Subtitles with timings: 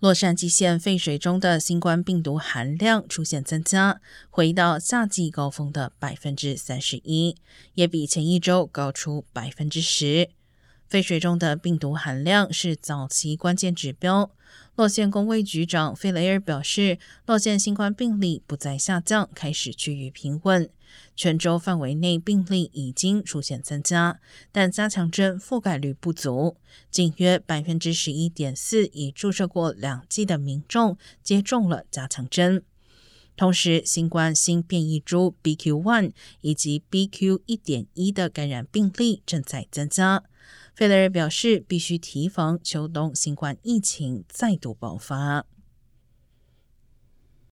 [0.00, 4.00] 洛杉矶县废水中的新冠病毒含量出现增加，
[4.30, 7.34] 回到夏季高峰的百分之三十一，
[7.74, 10.30] 也比前一周高出百分之十。
[10.88, 14.30] 废水中的病毒含量是早期关键指标。
[14.74, 20.70] 洛县公卫局长费雷尔表示，洛县新冠病例不再下降，开始趋于平稳。
[21.14, 24.18] 全州范围内病例已经出现增加，
[24.50, 26.56] 但加强针覆盖率不足，
[26.90, 32.62] 仅约百分之十一点四已注射过两剂的民众接种了加强针。
[33.36, 37.42] 同时，新冠新变异株 BQ.1 以及 BQ.
[37.46, 40.24] 一点一的感染病例正在增加。
[40.74, 45.44] 费雷尔表示，必须提防秋冬新冠疫情再度爆发。